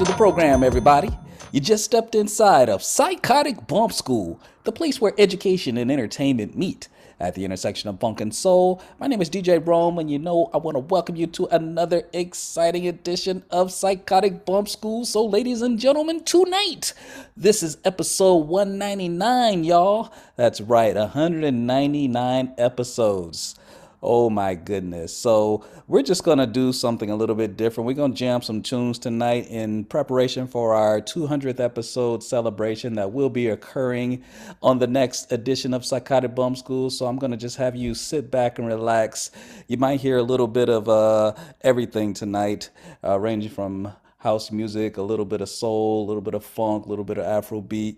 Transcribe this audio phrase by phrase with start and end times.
[0.00, 1.10] To the program, everybody.
[1.52, 6.88] You just stepped inside of Psychotic Bump School, the place where education and entertainment meet
[7.20, 8.80] at the intersection of funk and soul.
[8.98, 12.04] My name is DJ Rome, and you know I want to welcome you to another
[12.14, 15.04] exciting edition of Psychotic Bump School.
[15.04, 16.94] So, ladies and gentlemen, tonight,
[17.36, 20.14] this is episode 199, y'all.
[20.36, 23.59] That's right, 199 episodes.
[24.02, 25.14] Oh my goodness.
[25.14, 27.86] So, we're just going to do something a little bit different.
[27.86, 33.12] We're going to jam some tunes tonight in preparation for our 200th episode celebration that
[33.12, 34.24] will be occurring
[34.62, 36.88] on the next edition of Psychotic Bump School.
[36.88, 39.32] So, I'm going to just have you sit back and relax.
[39.68, 42.70] You might hear a little bit of uh, everything tonight,
[43.04, 46.86] uh, ranging from house music, a little bit of soul, a little bit of funk,
[46.86, 47.96] a little bit of Afrobeat.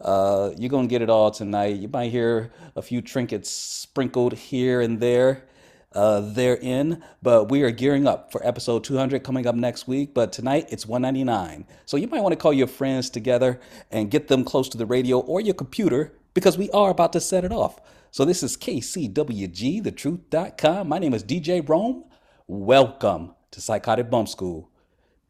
[0.00, 1.76] Uh, you're gonna get it all tonight.
[1.76, 5.44] You might hear a few trinkets sprinkled here and there
[5.92, 10.14] uh, therein, but we are gearing up for episode 200 coming up next week.
[10.14, 14.28] But tonight it's 199, so you might want to call your friends together and get
[14.28, 17.52] them close to the radio or your computer because we are about to set it
[17.52, 17.80] off.
[18.12, 20.88] So this is KCWG, thetruth.com.
[20.88, 22.04] My name is DJ Rome.
[22.46, 24.70] Welcome to Psychotic Bump School.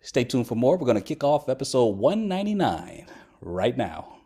[0.00, 0.78] Stay tuned for more.
[0.78, 3.06] We're going to kick off episode 199
[3.42, 4.19] right now.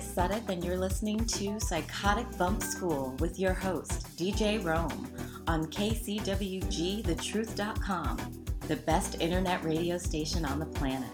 [0.00, 5.12] Joy and you're listening to Psychotic Bump School with your host, DJ Rome,
[5.46, 8.18] on KCWGTheTruth.com,
[8.66, 11.10] the best internet radio station on the planet.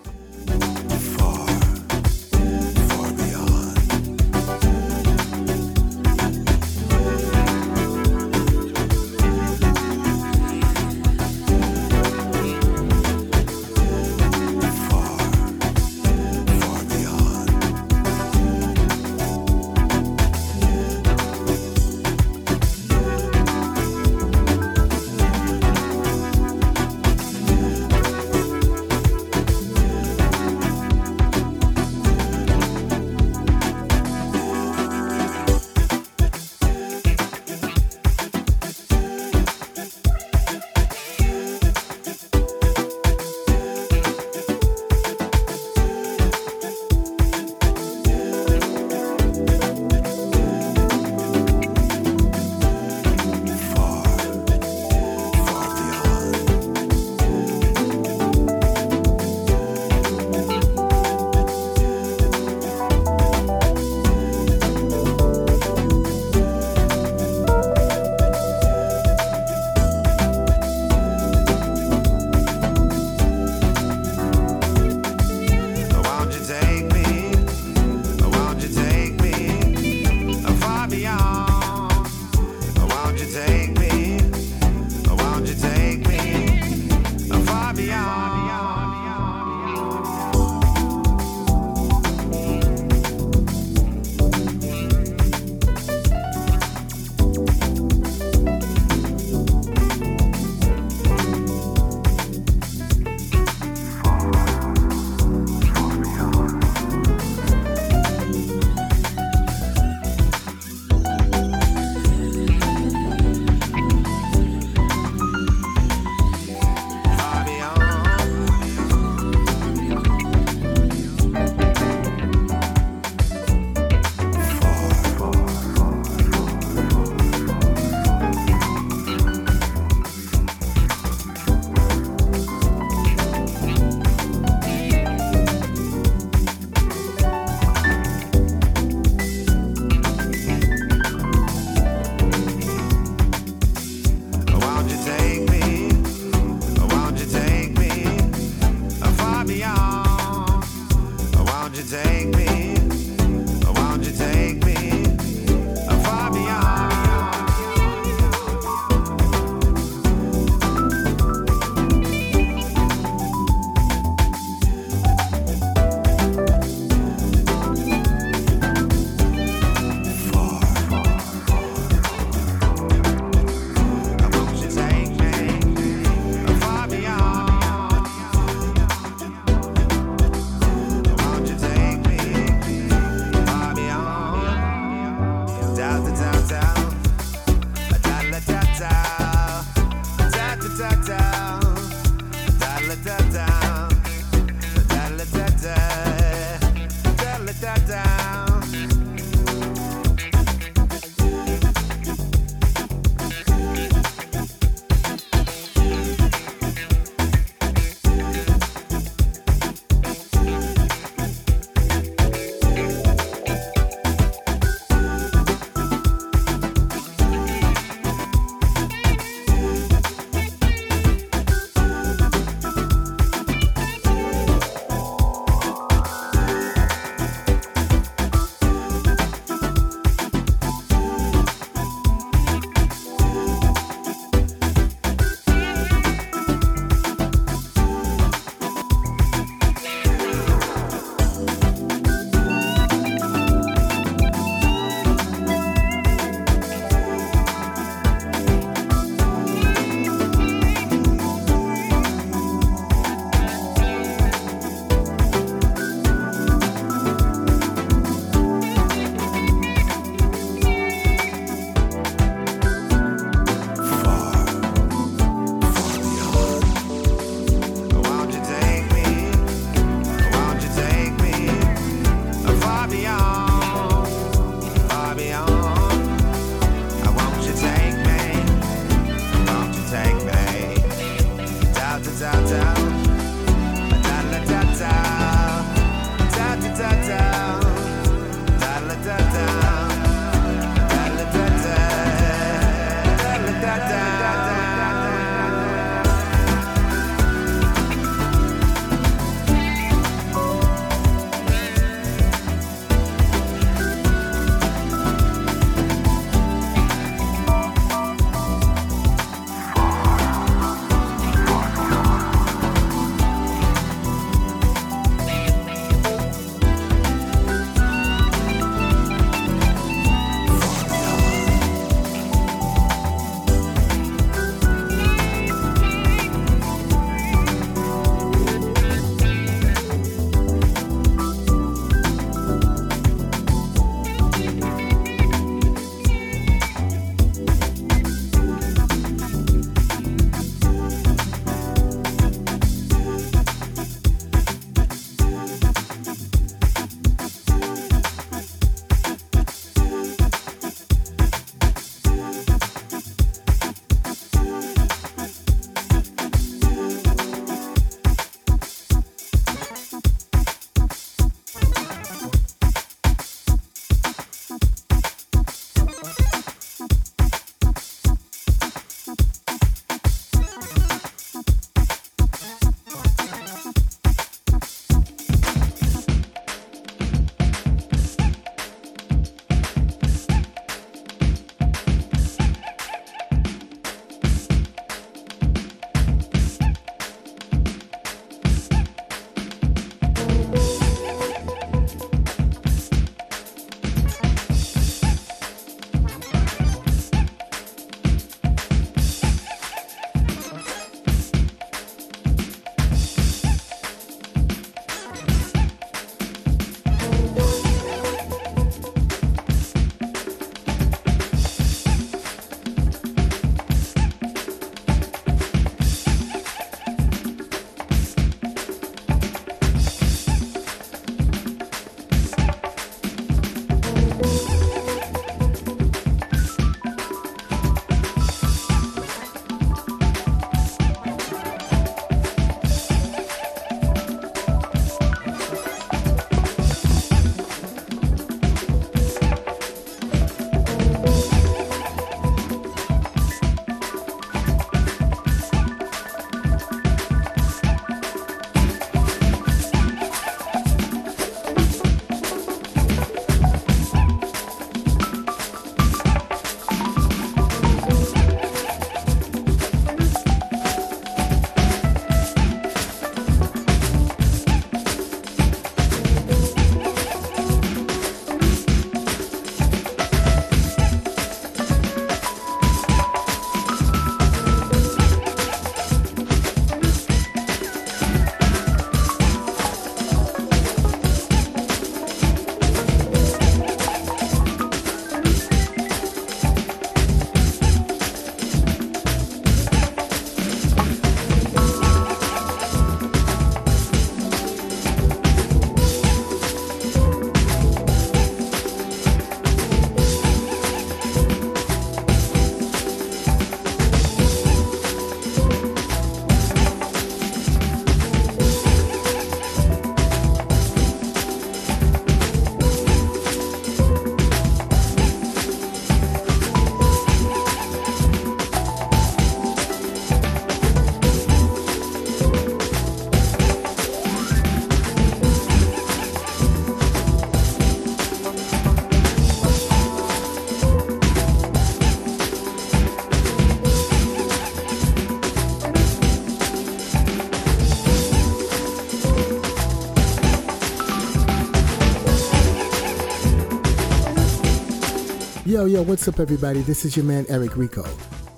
[545.66, 546.60] Yo, what's up, everybody?
[546.60, 547.84] This is your man Eric Rico,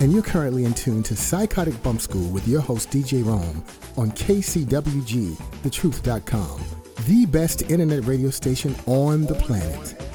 [0.01, 3.63] and you're currently in tune to Psychotic Bump School with your host DJ Rome
[3.99, 6.61] on KCWG, thetruth.com,
[7.07, 10.08] the best internet radio station on the planet.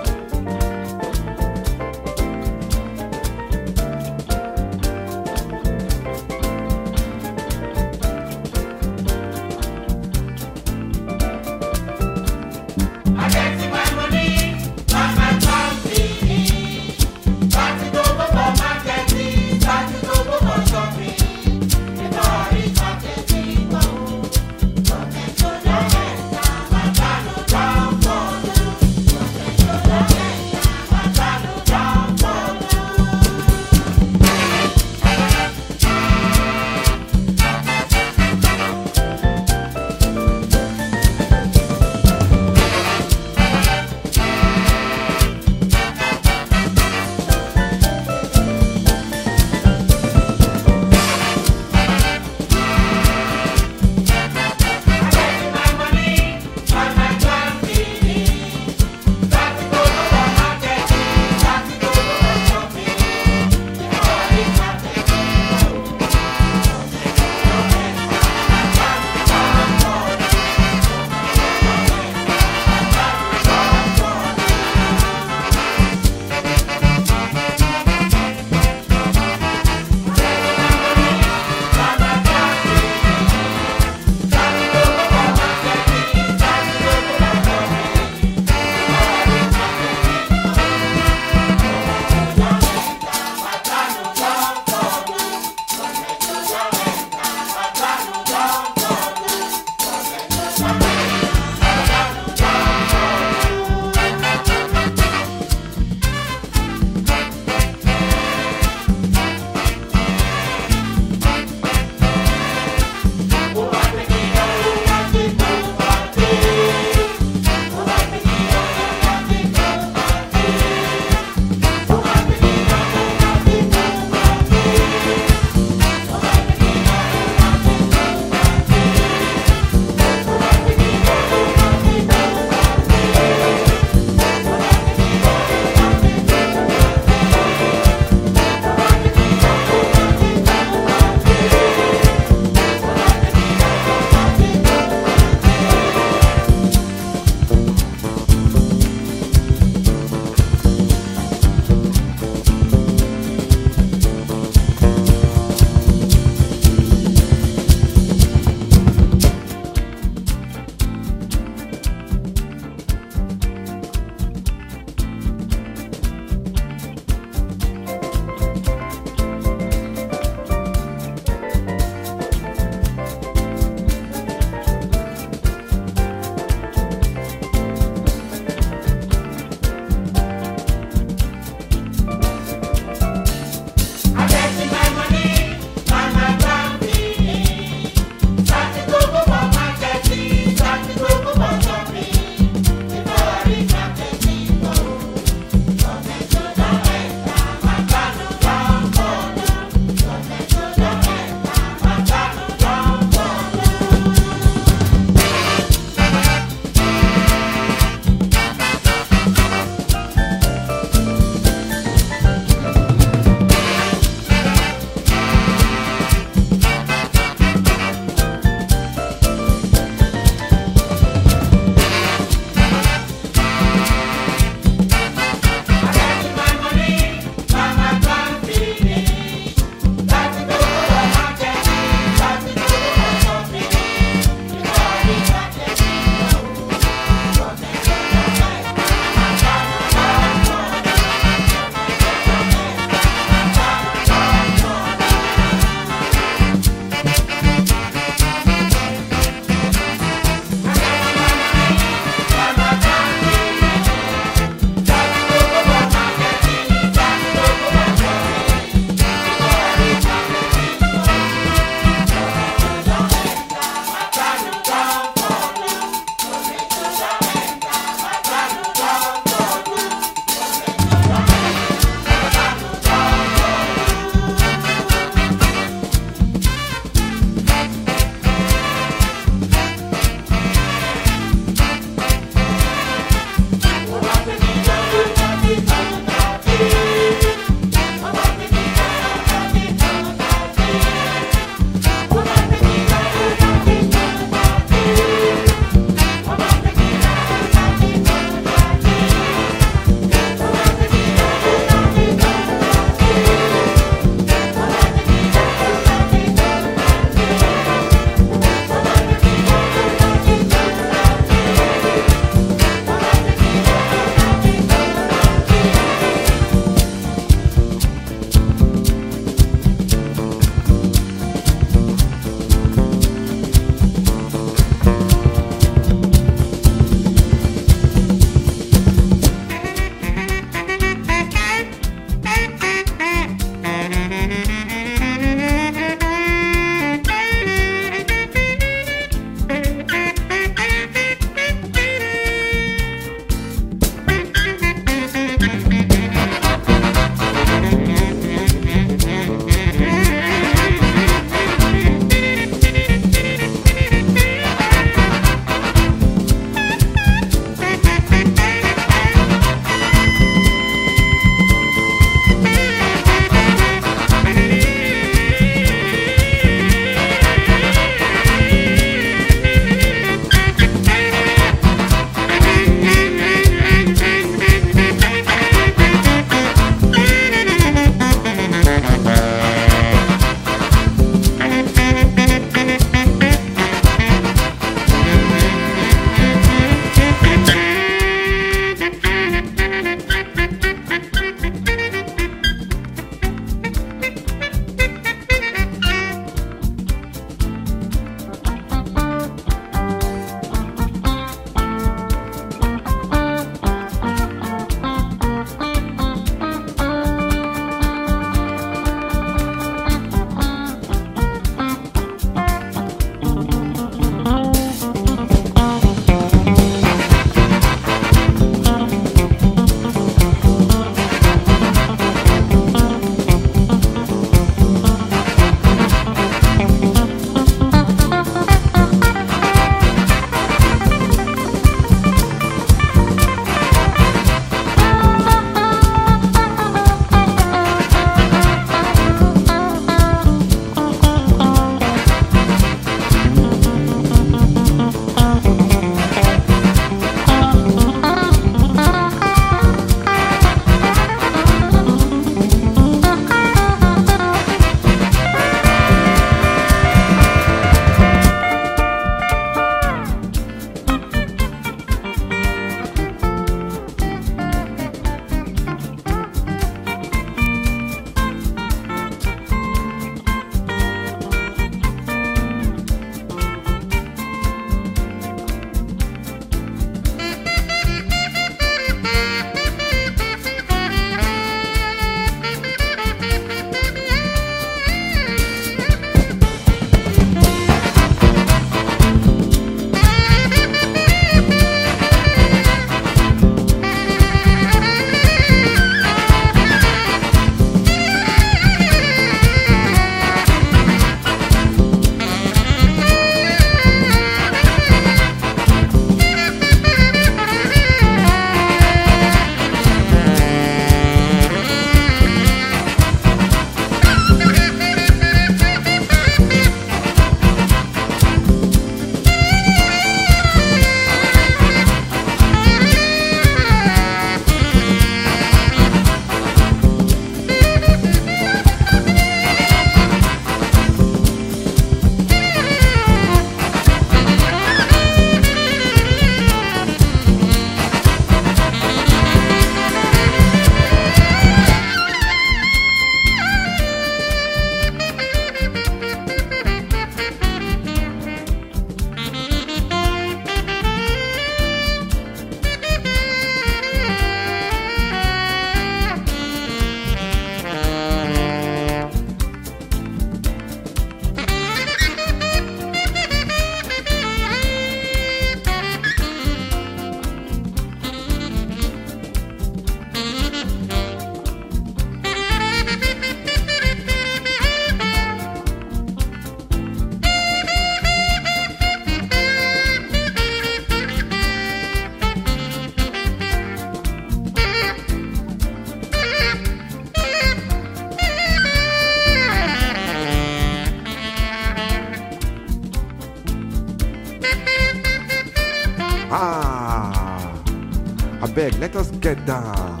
[598.66, 600.00] I beg, let us get down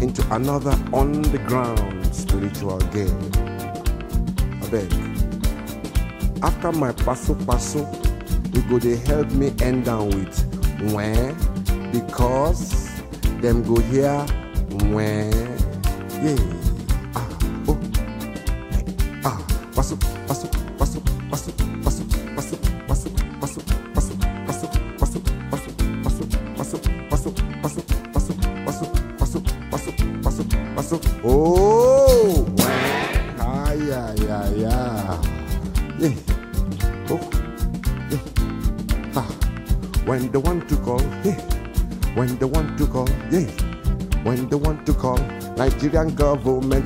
[0.00, 3.30] into another underground spiritual game.
[4.62, 4.90] I beg.
[6.42, 7.80] After my paso paso,
[8.54, 10.34] you go they help me end down with
[10.94, 11.36] when
[11.92, 13.02] because
[13.42, 14.24] them go here
[14.88, 15.30] when
[16.24, 16.61] yeah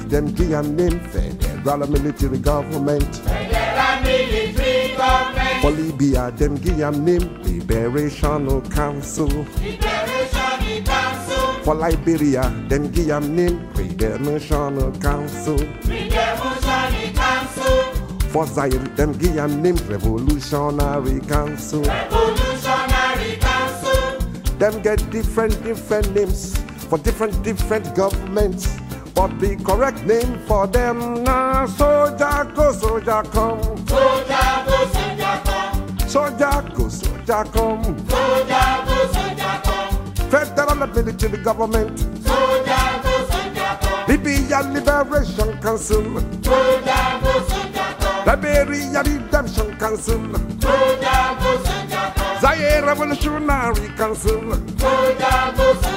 [0.08, 3.16] dem Guian name Federal military government.
[3.16, 5.62] Federal military government.
[5.62, 9.28] For Libya, dem Guian name Liberation Council.
[9.62, 11.64] Liberation Council.
[11.64, 15.58] For Liberia, dem Guian name Redemption Council.
[15.84, 17.82] Redemption Council.
[18.30, 21.82] For Zaire, dem Guian name Revolutionary Council.
[21.82, 24.18] Revolutionary Council.
[24.58, 26.56] Them get different, different names
[26.88, 28.68] for different, different governments.
[29.16, 33.62] But the correct name for them now, soldier go, soldier come.
[33.88, 35.98] Soldier go, soldier come.
[36.06, 37.82] Soldier go, soldier come.
[38.10, 40.14] Soldier go, soldier come.
[40.28, 41.98] Federal military government.
[41.98, 44.06] Soldier go, soldier come.
[44.06, 46.04] Libyan Liberation Council.
[46.44, 48.26] Soldier go, soldier come.
[48.26, 50.20] Liberia Redemption Council.
[50.60, 52.40] Soldier go, soldier come.
[52.42, 54.42] Zaire Revolutionary Council.
[54.76, 55.95] Soldier go, soldier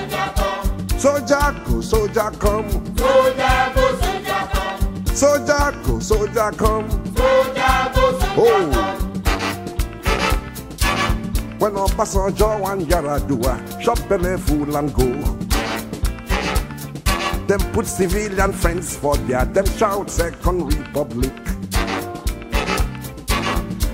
[0.99, 2.69] Soldier go, soldier come.
[2.97, 5.05] Soldier go, soldier come.
[5.05, 6.89] Soldier go, soldier come.
[7.15, 8.69] Soldier go, soldier oh.
[8.73, 8.99] come.
[11.59, 15.07] When a passenger one a shop them fool and go.
[17.47, 21.31] Them put civilian friends for there, them shout Second Republic.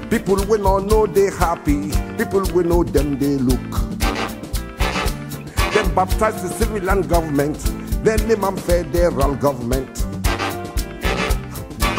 [0.10, 3.95] People will not know they happy, people will know them they look.
[5.96, 7.58] Baptize the civilian government.
[8.04, 10.06] Then name am federal government.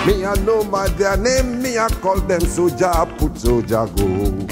[0.07, 1.63] Me I know my their name.
[1.63, 2.93] Me I call them soldier.
[3.17, 4.47] Put soldier go.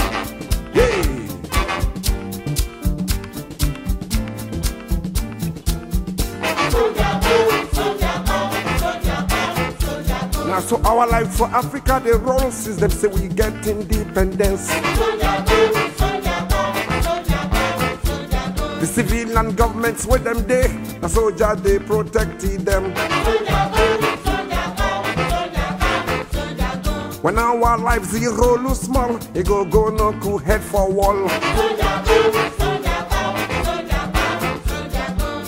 [10.67, 14.71] So our life for Africa they roll since them say we get independence.
[18.85, 20.67] The civilian governments with them they,
[21.01, 22.93] the soldier they protected them.
[27.23, 31.17] When our life zero lose small, it go go no cool head for wall.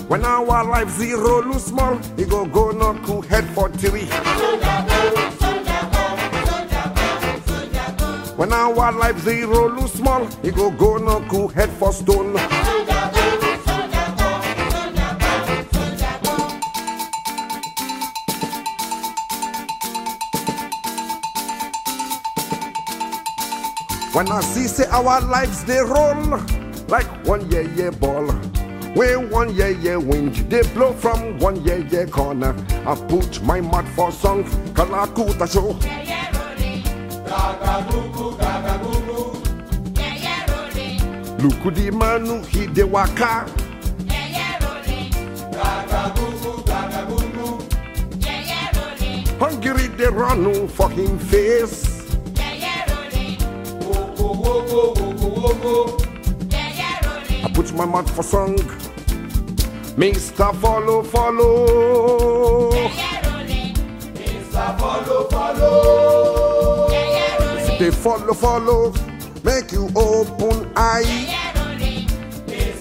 [0.09, 4.07] When our life zero lose small, it go go no cool head for three.
[8.37, 12.35] When our life zero lose small, it go go no cool head for stone.
[24.17, 26.41] When I see say our lives they roll
[26.89, 28.25] like one yeah yeah ball.
[28.97, 32.57] When one yeah yeah wind they blow from one yeah yeah corner.
[32.87, 35.75] I put my mouth for song, Kalakuta show.
[41.37, 43.45] Lukudi manu he de waka.
[49.39, 51.86] Hungry they run for him face.
[54.79, 54.83] I
[57.55, 58.57] put my mouth for song.
[59.97, 60.55] Mr.
[60.57, 62.73] Follow, follow.
[64.13, 64.79] Mr.
[64.79, 66.89] Follow, follow.
[67.79, 68.93] They follow, follow.
[69.43, 71.33] Make you open eye.
[72.47, 72.73] They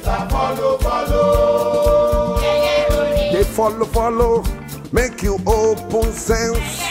[3.44, 4.44] follow, follow.
[4.92, 6.82] Make you open sense.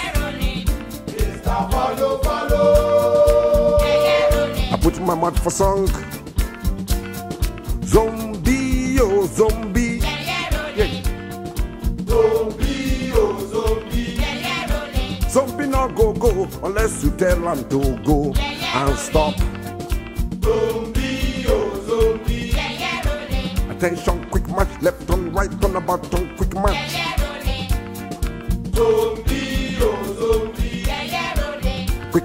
[1.47, 1.99] I put
[5.05, 5.87] my mouth for song.
[7.85, 10.01] Zombie, oh zombie.
[10.75, 11.03] Yeah.
[12.09, 15.29] Zombie oh zombie.
[15.29, 19.37] Zombie not go go unless you tell him to go and stop.
[20.43, 22.51] Zombie, oh zombie.
[23.71, 26.34] Attention, quick match, left on right on about on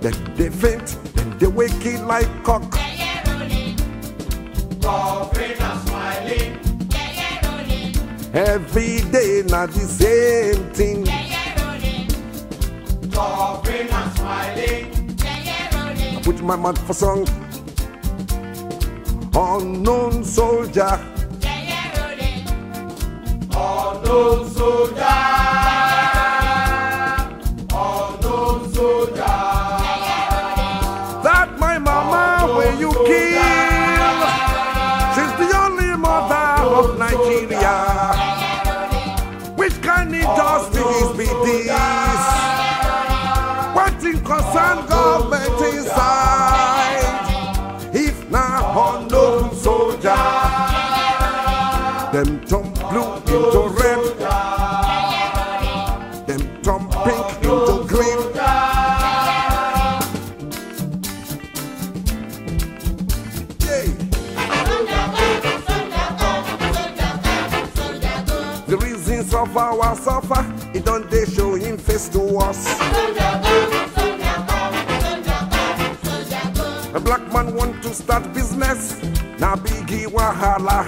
[0.00, 2.62] Then they faint, then they wake it like cock.
[8.32, 11.08] Every day not the same thing.
[16.08, 17.26] I put my mouth for song.
[19.34, 21.00] Unknown soldier.
[24.96, 25.65] That
[72.10, 72.66] to us.
[76.94, 79.00] A black man want to start business,
[79.38, 80.84] now biggie wahala.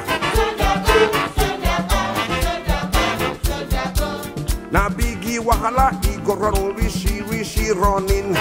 [4.70, 8.34] Now biggie wahala, he go run rishi rishi running.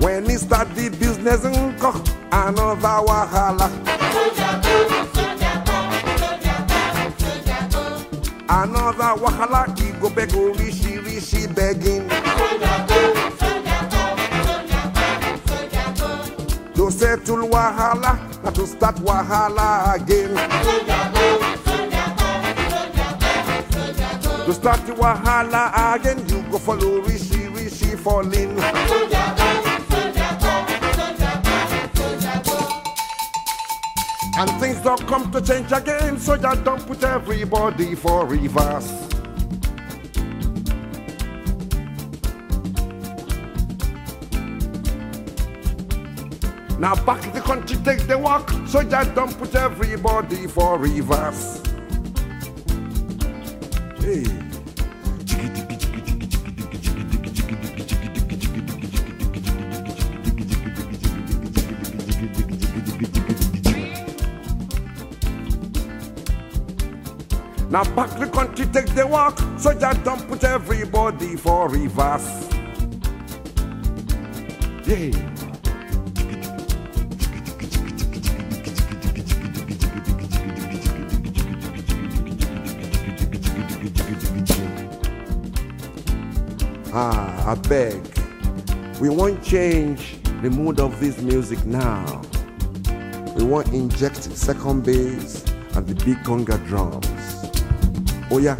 [0.00, 3.35] When he start the business, another wahala.
[10.16, 12.08] Beg oh, rishi rishi begging.
[16.74, 20.34] To settle wahala, not to start wahala again.
[24.46, 28.58] To start the wahala again, you go follow rishi rishi falling.
[34.38, 39.05] And things don't come to change again, so you don't put everybody for reverse.
[46.86, 51.60] Now back the country, take the walk, so you don't put everybody for reverse.
[53.98, 54.22] Hey.
[67.68, 72.48] Now back the country, take the walk, so you don't put everybody for reverse.
[74.86, 75.35] Yeah.
[86.98, 88.00] Ah, I beg.
[89.02, 92.22] We won't change the mood of this music now.
[93.36, 95.44] We won't inject second bass
[95.74, 97.06] and the big conga drums.
[98.30, 98.56] Oh yeah.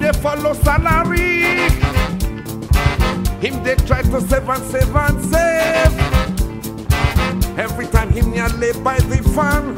[0.00, 1.68] Dey follow salary.
[3.40, 5.98] Him they try to save and save and save.
[7.58, 9.74] Every time him nearly buy the fan.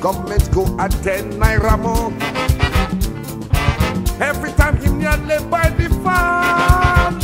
[0.00, 2.12] Government go at 10 naira more.
[4.20, 7.22] Every time him nearly buy the fund.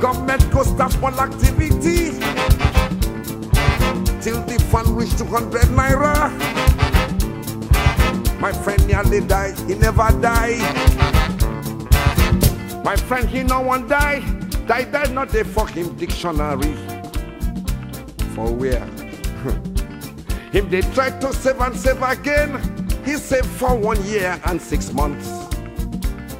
[0.00, 2.18] Government go start all activity.
[4.20, 6.30] Till the fund reach 200 naira.
[8.40, 10.56] My friend nearly die, he never die.
[12.82, 14.20] My friend, he no one die.
[14.66, 16.72] Die, die, not a fucking dictionary.
[18.34, 18.84] For where?
[20.52, 22.58] Him they try to save and save again.
[23.04, 25.28] He saved for one year and six months.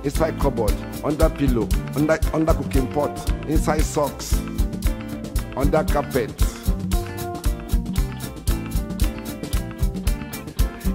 [0.02, 0.74] Inside cupboard,
[1.04, 4.38] under pillow, under under cooking pot, inside socks,
[5.54, 6.49] under carpet.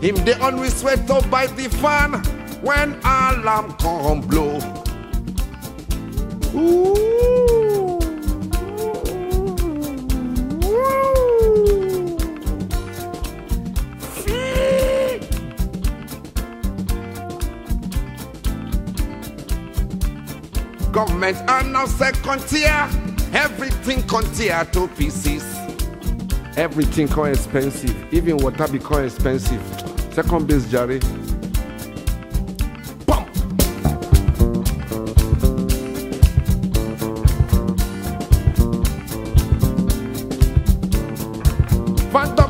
[0.06, 2.14] Him they always sweat up by the fan
[2.62, 4.60] when alarm come blow.
[6.54, 8.00] Ooh.
[14.22, 15.22] Fee.
[20.92, 22.88] Government are now second tier.
[23.34, 25.44] Everything con tier to pieces.
[26.56, 28.14] Everything come expensive.
[28.14, 29.85] Even water become expensive.
[30.16, 31.02] Second bass, Jerry.
[33.06, 33.28] Pump.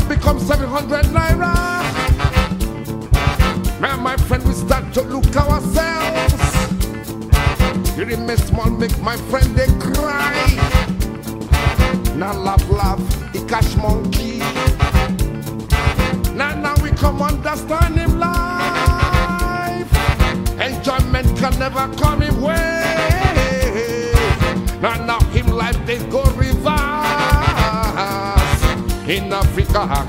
[0.08, 1.56] Becomes 700 naira.
[3.82, 6.34] Man, my friend, we start to look ourselves.
[7.98, 9.45] You remain small, make my friend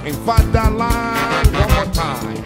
[0.06, 2.44] in fatherland, one more time.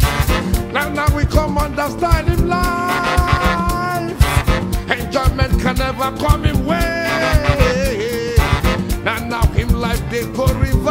[0.73, 4.17] Now, now we come understand him life.
[4.91, 8.35] Enjoyment can never come him way.
[9.05, 10.91] Now, now him life they go reverse.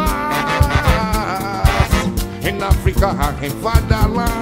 [2.46, 4.39] In Africa, in fatherland.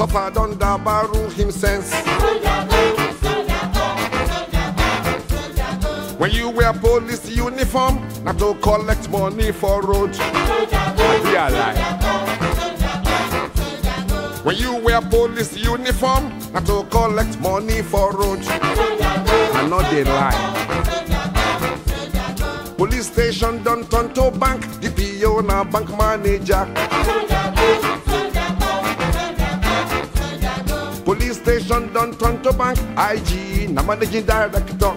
[0.00, 1.92] Suffered under Baru him sense.
[6.18, 10.16] When you wear police uniform, not to collect money for road.
[14.42, 18.40] When you wear police uniform, not to collect money for road.
[18.48, 20.56] I know they lie.
[22.78, 26.64] Police station done turn to bank, DPO na bank manager.
[31.04, 34.94] Police station done turn to bank, IG na managing director.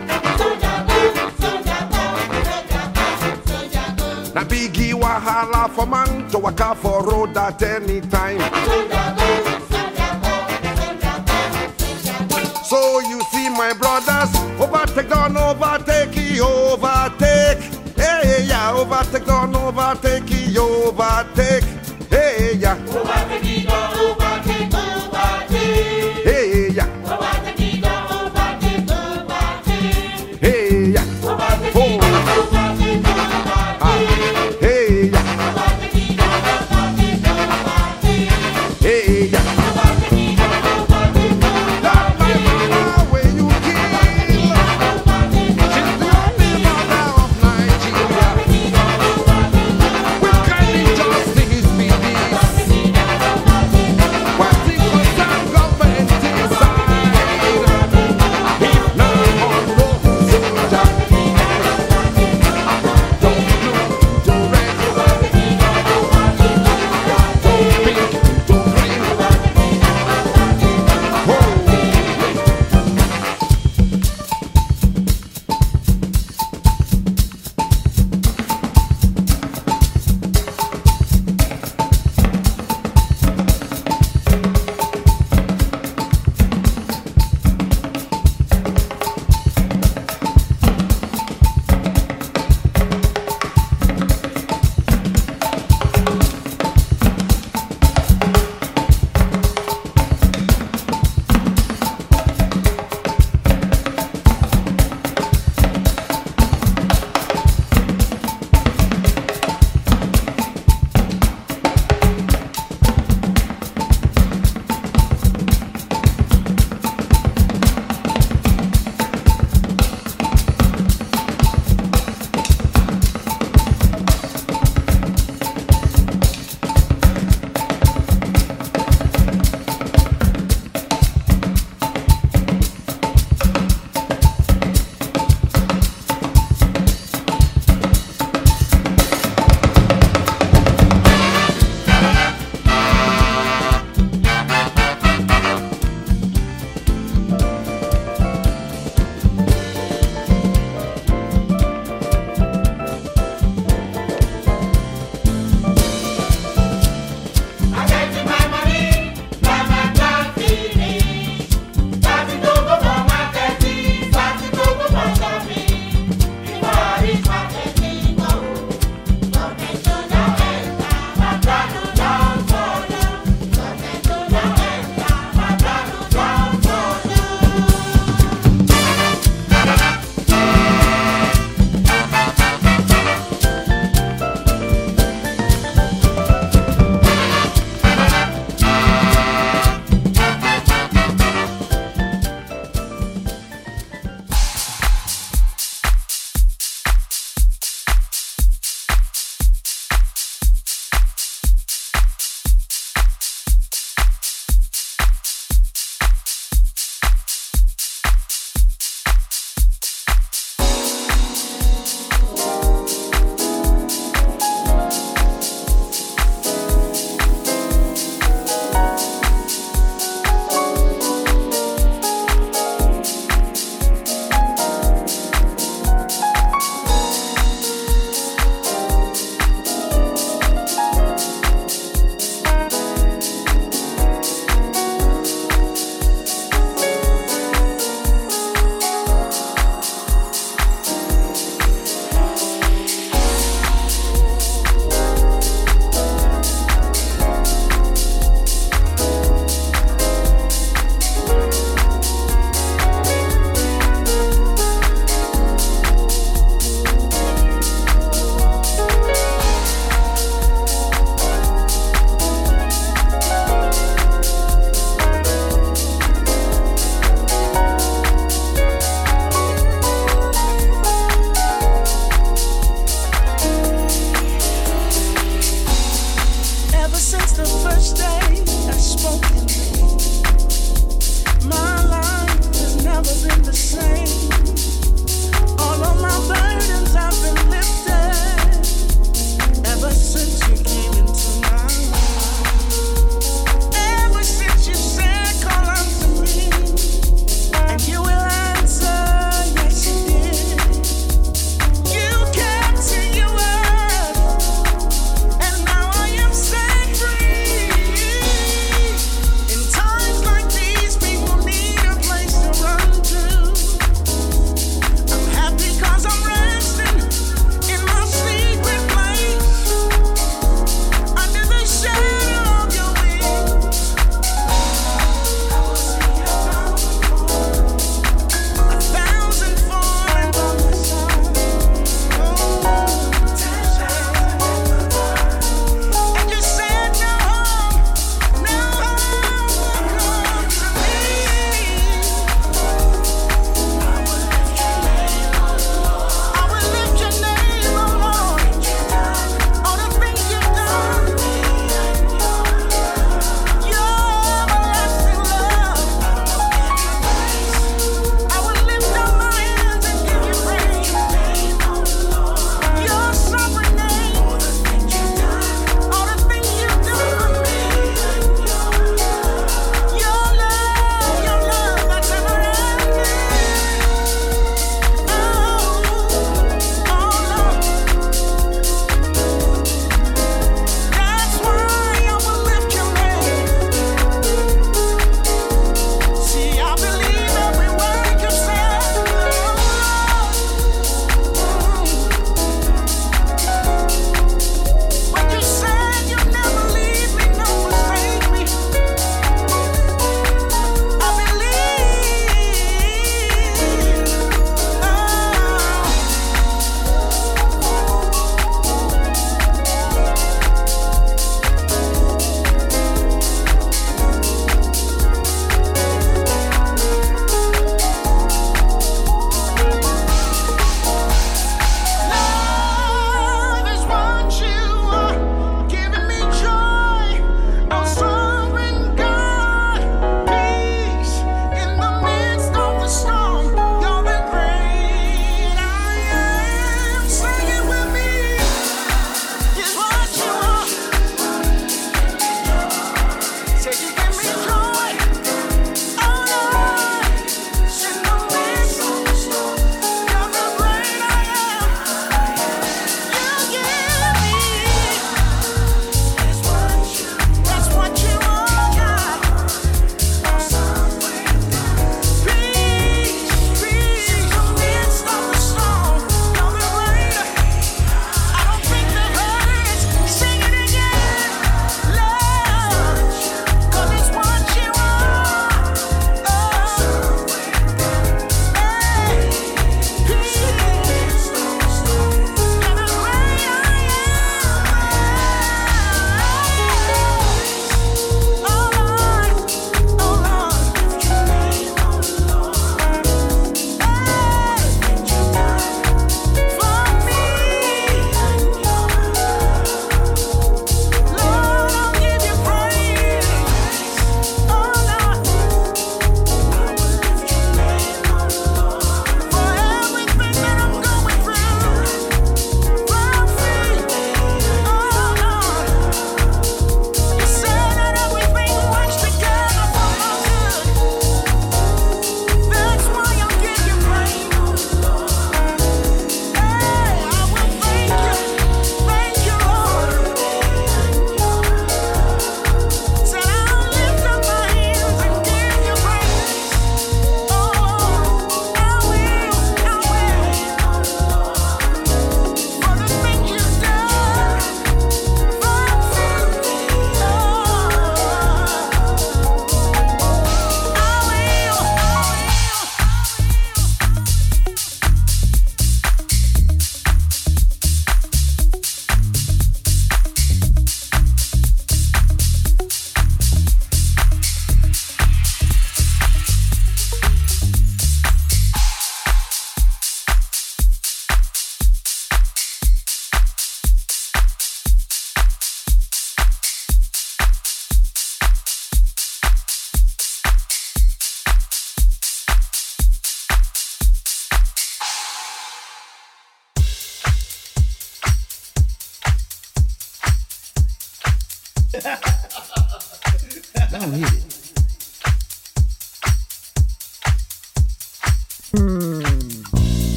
[4.34, 8.40] Na biggie wahala for man to waka for road at any time.
[12.66, 17.60] So you see my brothers, overtake don't overtake, overtake.
[17.96, 21.64] Hey yeah, overtake don't overtake, overtake.
[22.10, 23.23] Hey yeah, hey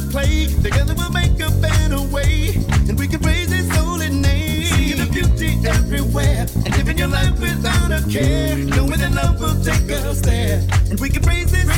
[0.00, 0.46] and play.
[0.62, 2.54] Together we'll make up and away,
[2.88, 4.64] and we can praise His holy name.
[4.64, 9.62] Seeing the beauty everywhere, and living your life without a care, knowing that love will
[9.62, 11.69] take us there, and we can praise his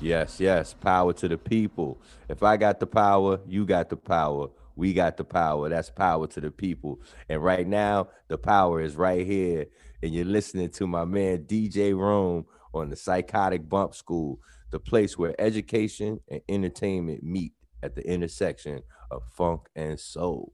[0.00, 0.72] Yes, yes.
[0.72, 2.00] Power to the people.
[2.28, 4.48] If I got the power, you got the power.
[4.74, 5.68] We got the power.
[5.68, 7.00] That's power to the people.
[7.28, 9.66] And right now, the power is right here.
[10.02, 14.40] And you're listening to my man DJ Rome on the Psychotic Bump School,
[14.70, 17.52] the place where education and entertainment meet
[17.82, 20.52] at the intersection of funk and soul.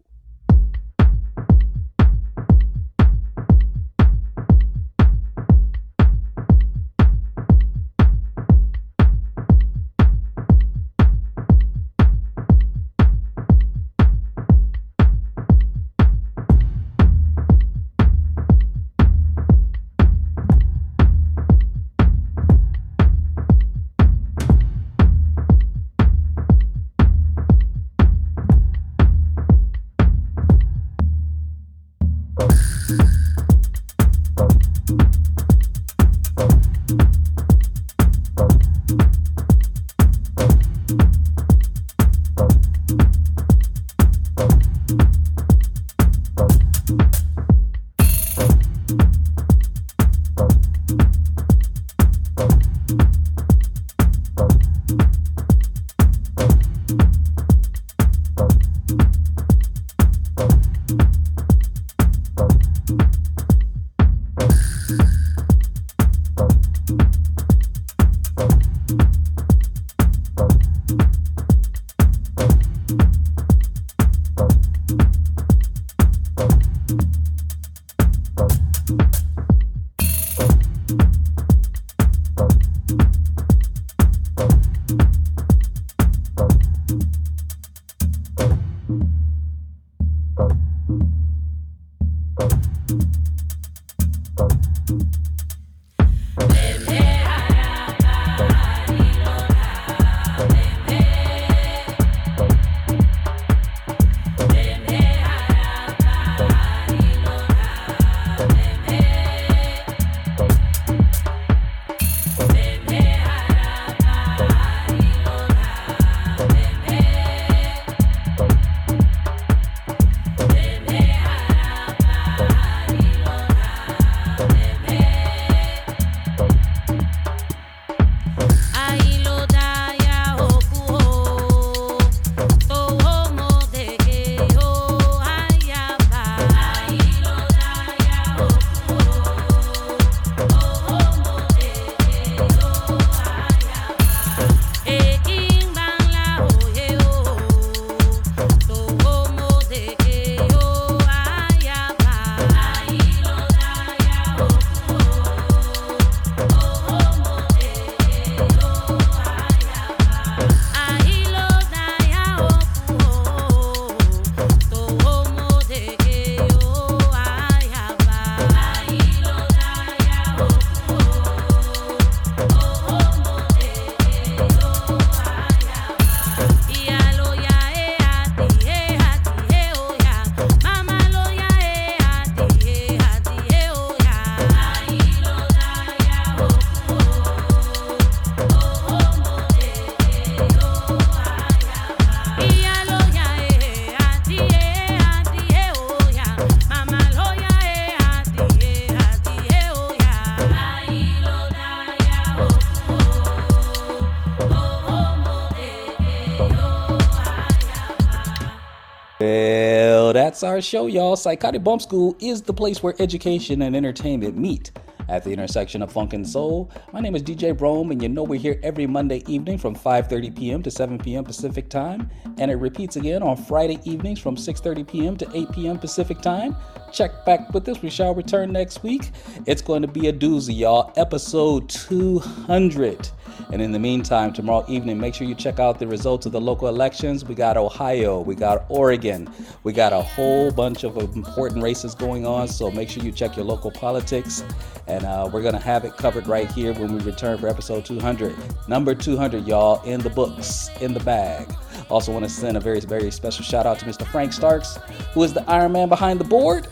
[210.36, 211.16] That's our show, y'all.
[211.16, 214.70] Psychotic Bump School is the place where education and entertainment meet
[215.08, 216.70] at the intersection of funk and soul.
[216.92, 220.36] My name is DJ Rome, and you know we're here every Monday evening from 5:30
[220.36, 220.62] p.m.
[220.62, 221.24] to 7 p.m.
[221.24, 225.16] Pacific time, and it repeats again on Friday evenings from 6:30 p.m.
[225.16, 225.78] to 8 p.m.
[225.78, 226.54] Pacific time.
[226.92, 227.80] Check back with us.
[227.80, 229.12] We shall return next week.
[229.46, 230.92] It's going to be a doozy, y'all.
[230.96, 233.08] Episode 200.
[233.52, 236.40] And in the meantime, tomorrow evening, make sure you check out the results of the
[236.40, 237.24] local elections.
[237.24, 239.28] We got Ohio, we got Oregon,
[239.62, 242.48] we got a whole bunch of important races going on.
[242.48, 244.44] So make sure you check your local politics.
[244.86, 247.84] And uh, we're going to have it covered right here when we return for episode
[247.84, 248.36] 200.
[248.68, 251.52] Number 200, y'all, in the books, in the bag.
[251.88, 254.06] Also, want to send a very, very special shout out to Mr.
[254.06, 254.78] Frank Starks,
[255.12, 256.68] who is the Iron Man behind the board.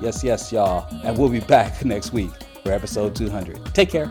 [0.00, 0.86] Yes, yes, y'all.
[1.04, 2.30] And we'll be back next week
[2.62, 3.74] for episode 200.
[3.74, 4.10] Take care.